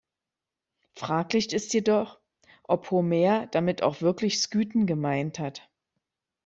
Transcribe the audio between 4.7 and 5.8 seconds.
gemeint hat.